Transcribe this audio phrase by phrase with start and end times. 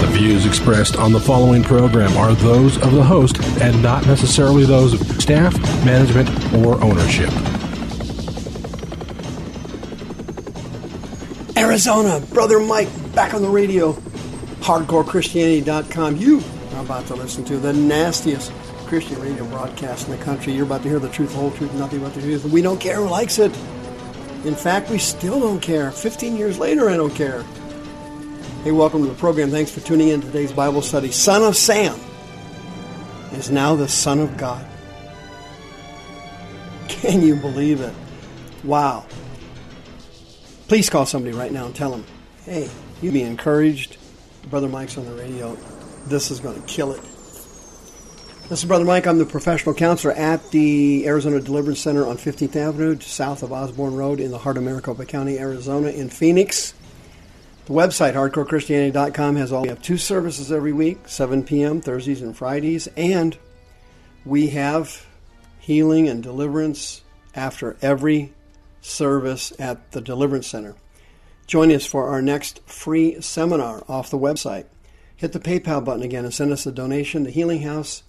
[0.00, 4.64] The views expressed on the following program are those of the host and not necessarily
[4.64, 7.30] those of staff, management, or ownership.
[11.56, 13.92] Arizona, Brother Mike, back on the radio.
[14.60, 16.16] HardcoreChristianity.com.
[16.16, 16.42] You
[16.74, 18.52] are about to listen to the nastiest
[18.86, 20.52] Christian radio broadcast in the country.
[20.52, 22.44] You're about to hear the truth, the whole truth, nothing but the truth.
[22.44, 23.52] We don't care who likes it.
[24.44, 25.90] In fact, we still don't care.
[25.90, 27.44] 15 years later, I don't care.
[28.62, 29.50] Hey, welcome to the program.
[29.50, 31.10] Thanks for tuning in to today's Bible study.
[31.10, 31.98] Son of Sam
[33.32, 34.66] is now the Son of God.
[36.88, 37.94] Can you believe it?
[38.64, 39.06] Wow.
[40.68, 42.04] Please call somebody right now and tell them,
[42.44, 42.68] hey,
[43.02, 43.98] you be encouraged.
[44.50, 45.56] Brother Mike's on the radio.
[46.06, 47.02] This is going to kill it.
[48.48, 49.08] This is Brother Mike.
[49.08, 53.96] I'm the professional counselor at the Arizona Deliverance Center on 15th Avenue, south of Osborne
[53.96, 56.72] Road, in the heart of Maricopa County, Arizona, in Phoenix.
[57.66, 59.62] The website, hardcorechristianity.com, has all.
[59.62, 63.36] We have two services every week, 7 p.m., Thursdays and Fridays, and
[64.24, 65.04] we have
[65.58, 67.02] healing and deliverance
[67.34, 68.32] after every
[68.80, 70.76] service at the Deliverance Center.
[71.48, 74.66] Join us for our next free seminar off the website.
[75.16, 77.24] Hit the PayPal button again and send us a donation.
[77.24, 78.04] The Healing House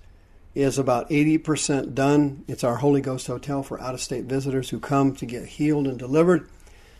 [0.53, 2.45] is about 80% done.
[2.47, 5.87] It's our Holy Ghost Hotel for out of state visitors who come to get healed
[5.87, 6.47] and delivered.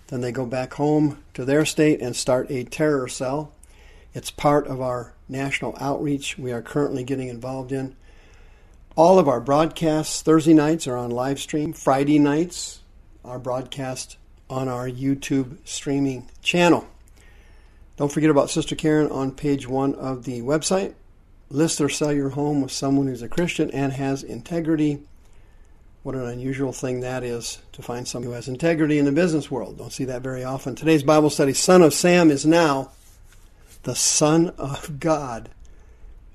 [0.08, 3.52] Then they go back home to their state and start a terror cell.
[4.14, 7.96] It's part of our national outreach we are currently getting involved in.
[8.96, 11.74] All of our broadcasts Thursday nights are on live stream.
[11.74, 12.80] Friday nights
[13.24, 14.18] are broadcast
[14.50, 16.88] on our YouTube streaming channel.
[17.98, 20.94] Don't forget about Sister Karen on page one of the website.
[21.50, 25.02] List or sell your home with someone who's a Christian and has integrity.
[26.08, 29.52] What an unusual thing that is to find someone who has integrity in the business
[29.52, 29.78] world.
[29.78, 30.74] Don't see that very often.
[30.74, 32.92] Today's Bible study, Son of Sam, is now
[33.84, 35.50] the Son of God.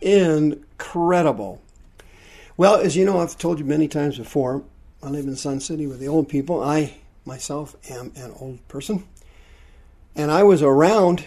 [0.03, 1.63] Incredible.
[2.59, 4.63] Well, as you know, I've told you many times before,
[5.03, 6.63] I live in Sun City with the old people.
[6.63, 6.93] I
[7.25, 9.05] myself am an old person.
[10.15, 11.25] And I was around,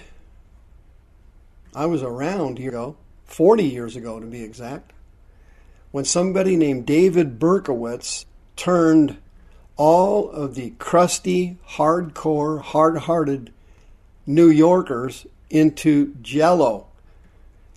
[1.73, 4.94] I was around here ago, 40 years ago to be exact,
[5.89, 9.17] when somebody named David Berkowitz turned
[9.77, 13.51] all of the crusty, hardcore, hard hearted
[14.25, 16.88] New Yorkers into jello.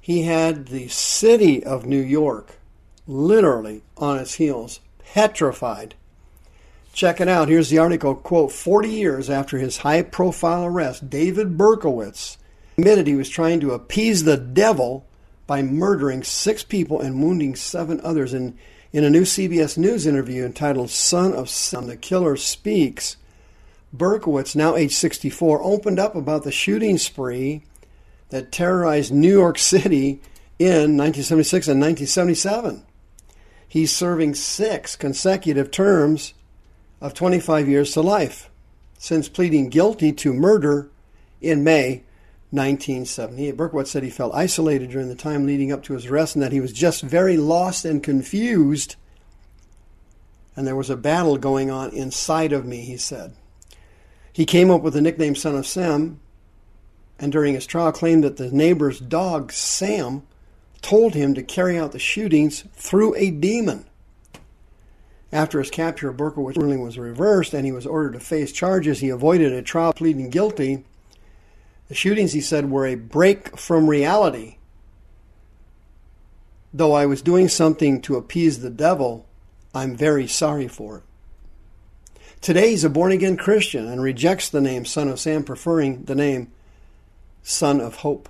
[0.00, 2.59] He had the city of New York
[3.06, 4.81] literally on its heels,
[5.15, 5.94] petrified.
[6.93, 7.49] Check it out.
[7.49, 12.37] Here's the article quote 40 years after his high profile arrest, David Berkowitz
[12.77, 15.05] admitted he was trying to appease the devil
[15.47, 18.34] by murdering six people and wounding seven others.
[18.34, 18.56] In,
[18.93, 23.16] in a new CBS News interview entitled Son of Sam, the Killer Speaks,
[23.94, 27.62] Berkowitz, now age 64, opened up about the shooting spree
[28.31, 30.21] that terrorized New York City
[30.59, 32.84] in 1976 and 1977.
[33.66, 36.32] He's serving six consecutive terms
[37.00, 38.50] of 25 years to life
[38.98, 40.91] since pleading guilty to murder
[41.41, 42.03] in May
[42.50, 43.56] 1978.
[43.56, 46.53] Berkowitz said he felt isolated during the time leading up to his arrest and that
[46.53, 48.97] he was just very lost and confused.
[50.56, 53.34] And there was a battle going on inside of me, he said.
[54.32, 56.20] He came up with the nickname Son of Sam,
[57.19, 60.22] and during his trial claimed that the neighbor's dog, Sam,
[60.80, 63.84] told him to carry out the shootings through a demon.
[65.30, 69.00] After his capture, Berkowitz's ruling was reversed and he was ordered to face charges.
[69.00, 70.84] He avoided a trial pleading guilty.
[71.89, 74.57] The shootings, he said, were a break from reality.
[76.73, 79.27] Though I was doing something to appease the devil,
[79.75, 81.03] I'm very sorry for it.
[82.41, 86.15] Today he's a born again Christian and rejects the name Son of Sam, preferring the
[86.15, 86.53] name
[87.43, 88.29] Son of Hope.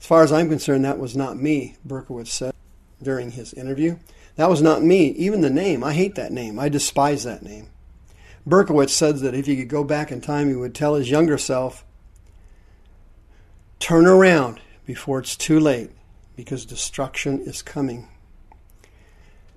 [0.00, 2.54] As far as I'm concerned, that was not me, Berkowitz said
[3.02, 3.98] during his interview.
[4.36, 5.08] That was not me.
[5.10, 6.58] Even the name, I hate that name.
[6.58, 7.68] I despise that name.
[8.46, 11.38] Berkowitz said that if he could go back in time, he would tell his younger
[11.38, 11.84] self,
[13.84, 15.90] turn around before it's too late
[16.36, 18.08] because destruction is coming.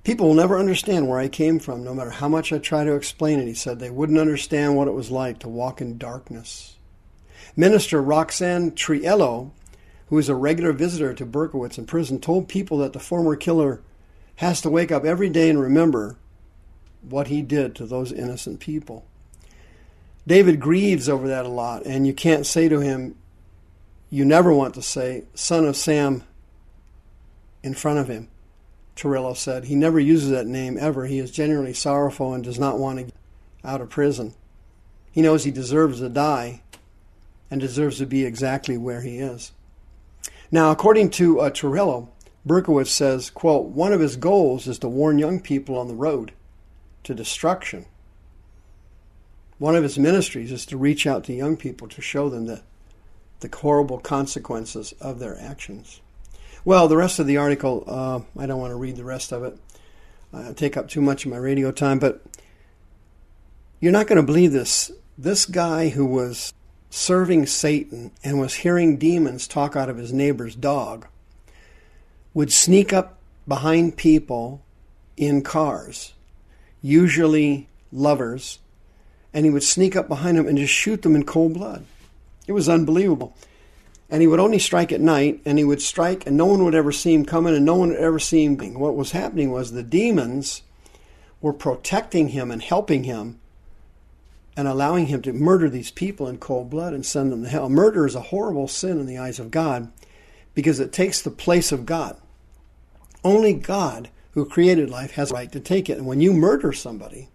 [0.04, 2.96] People will never understand where I came from, no matter how much I try to
[2.96, 3.80] explain it, he said.
[3.80, 6.76] They wouldn't understand what it was like to walk in darkness.
[7.56, 9.54] Minister Roxanne Torello,
[10.10, 13.80] who is a regular visitor to Berkowitz in prison, told people that the former killer
[14.36, 16.18] has to wake up every day and remember
[17.02, 19.06] what he did to those innocent people.
[20.28, 23.16] David grieves over that a lot, and you can't say to him,
[24.10, 26.24] you never want to say, son of Sam,
[27.64, 28.30] in front of him.
[28.96, 29.66] Torello said.
[29.66, 31.06] He never uses that name ever.
[31.06, 33.14] He is genuinely sorrowful and does not want to get
[33.64, 34.34] out of prison.
[35.12, 36.62] He knows he deserves to die
[37.50, 39.52] and deserves to be exactly where he is.
[40.52, 42.10] Now, according to uh, Torello,
[42.46, 46.32] Berkowitz says, quote, one of his goals is to warn young people on the road
[47.04, 47.86] to destruction.
[49.60, 52.62] One of his ministries is to reach out to young people to show them the,
[53.40, 56.02] the horrible consequences of their actions.
[56.66, 59.44] Well, the rest of the article, uh, I don't want to read the rest of
[59.44, 59.58] it.
[60.34, 62.22] Uh, take up too much of my radio time, but
[63.80, 64.92] you're not going to believe this.
[65.18, 66.54] This guy who was
[66.90, 71.08] serving Satan and was hearing demons talk out of his neighbor's dog
[72.34, 73.18] would sneak up
[73.48, 74.62] behind people
[75.16, 76.14] in cars,
[76.82, 78.60] usually lovers,
[79.34, 81.86] and he would sneak up behind them and just shoot them in cold blood.
[82.48, 83.36] It was unbelievable
[84.10, 86.76] and he would only strike at night, and he would strike, and no one would
[86.76, 88.58] ever see him coming, and no one would ever see him.
[88.80, 90.62] What was happening was the demons
[91.42, 93.40] were protecting him and helping him
[94.56, 97.70] and allowing him to murder these people in cold blood and send them to hell.
[97.70, 99.92] Murder is a horrible sin in the eyes of God
[100.56, 102.18] because it takes the place of God.
[103.24, 105.98] Only God, who created life, has a right to take it.
[105.98, 107.30] And when you murder somebody,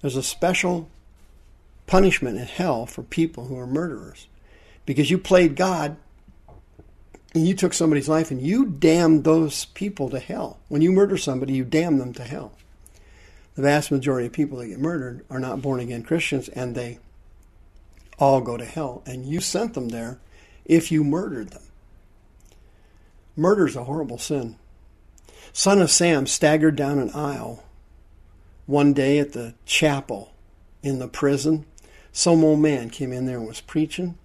[0.00, 0.88] there's a special
[1.86, 4.26] punishment in hell for people who are murderers
[4.84, 5.96] because you played God
[7.34, 10.58] and you took somebody's life and you damned those people to hell.
[10.68, 12.52] When you murder somebody, you damn them to hell.
[13.54, 16.98] The vast majority of people that get murdered are not born again Christians and they
[18.18, 19.02] all go to hell.
[19.06, 20.18] And you sent them there
[20.64, 21.62] if you murdered them.
[23.36, 24.56] Murder is a horrible sin.
[25.52, 27.64] Son of Sam staggered down an aisle
[28.66, 30.32] one day at the chapel
[30.82, 31.66] in the prison.
[32.16, 34.16] Some old man came in there and was preaching.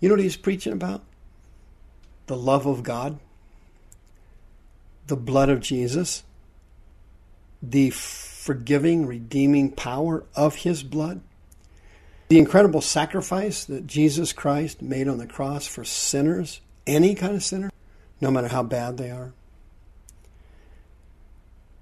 [0.00, 1.04] You know what he was preaching about?
[2.26, 3.20] The love of God,
[5.06, 6.24] the blood of Jesus,
[7.62, 11.20] the forgiving, redeeming power of his blood,
[12.30, 17.44] the incredible sacrifice that Jesus Christ made on the cross for sinners, any kind of
[17.44, 17.70] sinner,
[18.20, 19.32] no matter how bad they are.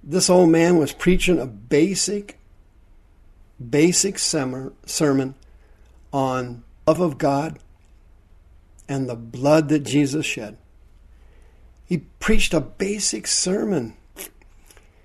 [0.02, 2.37] This old man was preaching a basic,
[3.58, 5.34] basic sermon
[6.12, 7.58] on love of God
[8.88, 10.56] and the blood that Jesus shed.
[11.84, 13.94] He preached a basic sermon.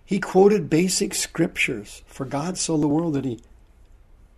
[0.06, 2.04] He quoted basic scriptures.
[2.08, 3.40] For God so the world that he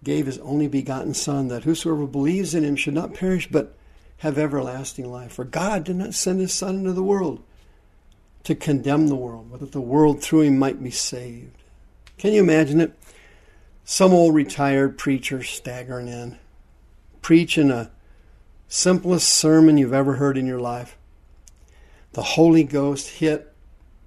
[0.03, 3.75] gave his only begotten Son, that whosoever believes in him should not perish but
[4.19, 5.33] have everlasting life.
[5.33, 7.43] For God did not send his Son into the world
[8.43, 11.57] to condemn the world, but that the world through him might be saved.
[12.17, 12.93] Can you imagine it?
[13.87, 16.39] Some old retired preacher staggering in,
[17.21, 17.91] preaching a
[18.67, 20.97] simplest sermon you've ever heard in your life.
[22.13, 23.53] The Holy Ghost hit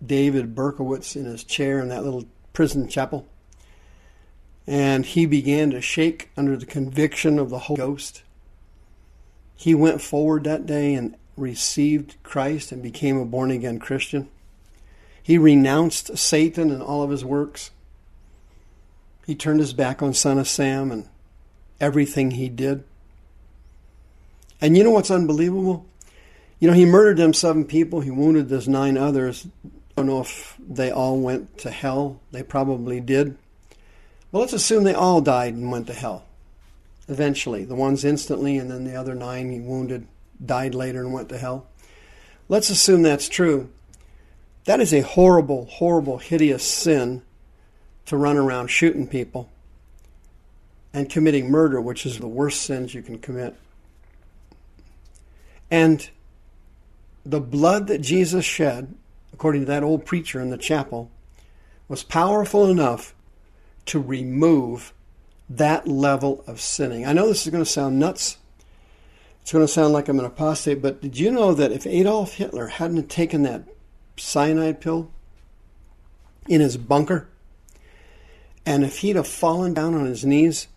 [0.04, 3.28] David Berkowitz in his chair in that little prison chapel.
[4.66, 8.24] And he began to shake under the conviction of the Holy Ghost.
[9.54, 14.28] He went forward that day and received Christ and became a born again Christian.
[15.22, 17.70] He renounced Satan and all of his works.
[19.28, 21.06] He turned his back on Son of Sam and
[21.78, 22.82] everything he did.
[24.58, 25.84] And you know what's unbelievable?
[26.58, 29.46] You know, he murdered them seven people, he wounded those nine others.
[29.66, 32.20] I don't know if they all went to hell.
[32.32, 33.36] They probably did.
[34.32, 36.24] Well, let's assume they all died and went to hell.
[37.06, 37.64] Eventually.
[37.64, 40.06] The ones instantly, and then the other nine he wounded
[40.42, 41.66] died later and went to hell.
[42.48, 43.68] Let's assume that's true.
[44.64, 47.20] That is a horrible, horrible, hideous sin
[48.08, 49.50] to run around shooting people
[50.92, 53.54] and committing murder, which is the worst sins you can commit.
[55.70, 56.08] And
[57.24, 58.94] the blood that Jesus shed,
[59.34, 61.10] according to that old preacher in the chapel,
[61.86, 63.14] was powerful enough
[63.86, 64.94] to remove
[65.50, 67.06] that level of sinning.
[67.06, 68.38] I know this is going to sound nuts.
[69.42, 72.34] It's going to sound like I'm an apostate, but did you know that if Adolf
[72.34, 73.62] Hitler hadn't taken that
[74.16, 75.10] cyanide pill
[76.46, 77.28] in his bunker,
[78.68, 80.68] and if he'd have fallen down on his knees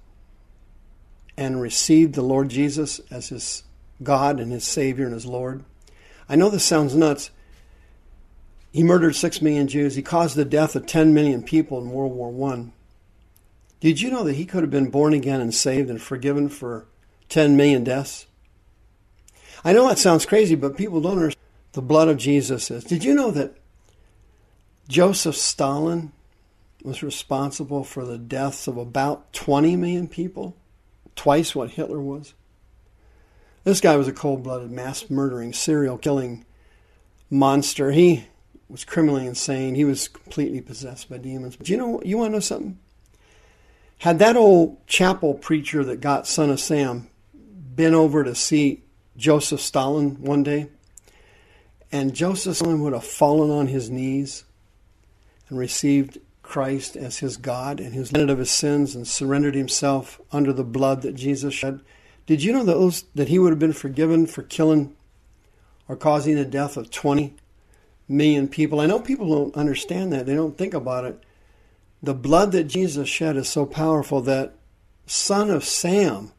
[1.36, 3.64] and received the Lord Jesus as his
[4.02, 5.66] God and his Savior and his Lord.
[6.30, 7.32] I know this sounds nuts.
[8.72, 9.96] He murdered six million Jews.
[9.96, 12.72] He caused the death of 10 million people in World War One.
[13.82, 16.86] Did you know that he could have been born again and saved and forgiven for
[17.28, 18.26] 10 million deaths?
[19.66, 22.86] I know that sounds crazy, but people don't understand the blood of Jesus is.
[22.86, 23.58] Did you know that
[24.88, 26.14] Joseph Stalin
[26.86, 30.56] was responsible for the deaths of about 20 million people?
[31.16, 32.34] Twice what Hitler was.
[33.64, 36.46] This guy was a cold blooded, mass murdering, serial killing
[37.30, 37.92] monster.
[37.92, 38.26] He
[38.70, 39.76] was criminally insane.
[39.76, 41.56] He was completely possessed by demons.
[41.56, 42.80] But you know, you want to know something?
[44.00, 47.08] Had that old chapel preacher that got Son of Sam
[47.76, 48.84] been over to see
[49.16, 50.70] Joseph Stalin one day,
[51.92, 54.44] and Joseph Stalin would have fallen on his knees
[55.50, 56.18] and received
[56.52, 60.66] Christ as his God and his repented of his sins and surrendered himself under the
[60.66, 61.80] blood that Jesus shed.
[62.26, 64.94] Did you know those, that he would have been forgiven for killing
[65.88, 67.36] or causing the death of 20
[68.10, 68.82] million people?
[68.82, 70.26] I know people don't understand that.
[70.26, 71.24] They don't think about it.
[72.04, 74.54] The blood that Jesus shed is so powerful that
[75.06, 76.34] Son of Sam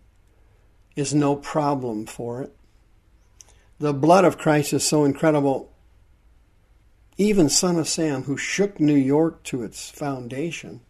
[0.94, 2.54] is no problem for it.
[3.78, 5.71] The blood of Christ is so incredible.
[7.22, 10.80] Even Son of Sam, who shook New York to its foundation,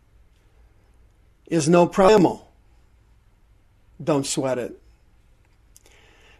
[1.47, 2.39] is no problem.
[4.03, 4.81] Don't sweat it.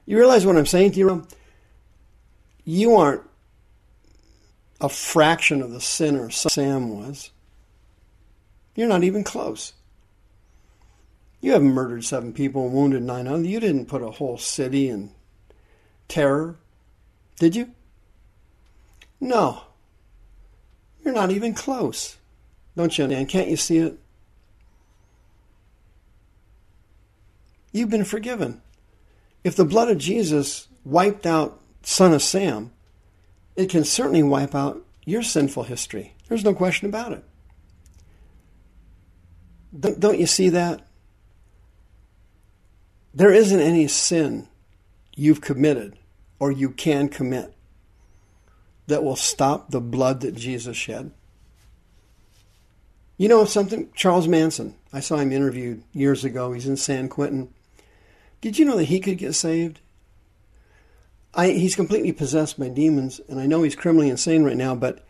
[0.07, 1.27] You realize what I'm saying to you?
[2.65, 3.21] You aren't
[4.81, 7.31] a fraction of the sinner Sam was.
[8.75, 9.75] You're not even close.
[11.43, 13.47] You haven't murdered seven people and wounded nine others.
[13.47, 15.11] You didn't put a whole city in
[16.09, 16.57] terror,
[17.39, 17.73] did you?
[19.21, 19.65] No.
[21.05, 22.17] You're not even close.
[22.77, 23.29] Don't you understand?
[23.29, 23.99] Can't you see it?
[27.73, 28.61] You've been forgiven.
[29.45, 32.71] If the blood of Jesus wiped out Son of Sam,
[33.57, 36.15] it can certainly wipe out your sinful history.
[36.29, 37.25] There's no question about it.
[39.99, 40.87] Don't you see that?
[43.15, 44.49] There isn't any sin
[45.15, 45.99] you've committed
[46.39, 47.55] or you can commit
[48.87, 51.13] that will stop the blood that Jesus shed.
[53.17, 53.91] You know something?
[53.95, 56.53] Charles Manson, I saw him interviewed years ago.
[56.53, 57.53] He's in San Quentin.
[58.41, 59.81] Did you know that he could get saved?
[61.35, 65.05] I, he's completely possessed by demons, and I know he's criminally insane right now, but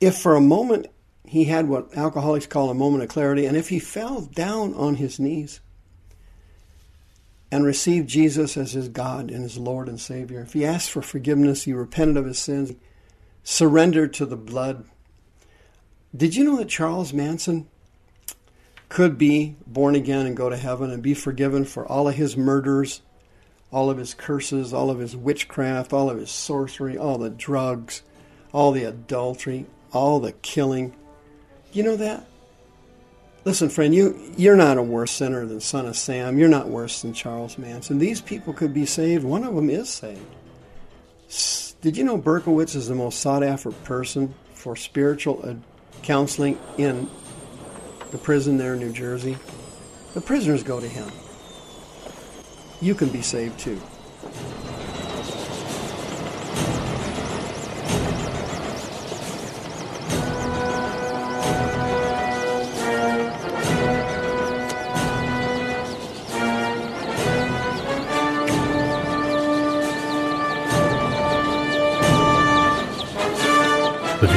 [0.00, 0.88] if for a moment
[1.24, 4.96] he had what alcoholics call a moment of clarity, and if he fell down on
[4.96, 5.60] his knees
[7.50, 11.02] and received Jesus as his God and his Lord and Savior, if he asked for
[11.02, 12.72] forgiveness, he repented of his sins,
[13.42, 14.84] surrendered to the blood.
[16.14, 17.68] Did you know that Charles Manson
[18.88, 22.36] could be born again and go to heaven and be forgiven for all of his
[22.36, 23.02] murders,
[23.70, 28.02] all of his curses, all of his witchcraft, all of his sorcery, all the drugs,
[28.52, 30.94] all the adultery, all the killing?
[31.72, 32.26] You know that?
[33.44, 36.38] Listen, friend, you, you're not a worse sinner than Son of Sam.
[36.38, 37.98] You're not worse than Charles Manson.
[37.98, 39.24] These people could be saved.
[39.24, 40.20] One of them is saved.
[41.80, 45.54] Did you know Berkowitz is the most sought after person for spiritual uh,
[46.02, 47.08] counseling in
[48.10, 49.38] the prison there in New Jersey?
[50.14, 51.08] The prisoners go to him.
[52.80, 53.80] You can be saved too.